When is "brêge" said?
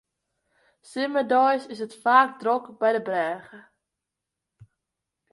3.07-3.57